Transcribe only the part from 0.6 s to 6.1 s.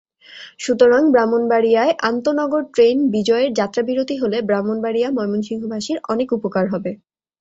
সুতরাং ব্রাহ্মণবাড়িয়ায় আন্তনগর ট্রেন বিজয়ের যাত্রাবিরতি হলে ব্রাহ্মণবাড়িয়া ময়মনসিংহবাসীর